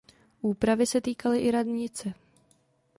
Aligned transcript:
Úpravy 0.41 0.85
se 0.85 1.01
týkaly 1.01 1.39
i 1.39 1.51
radnice. 1.51 2.13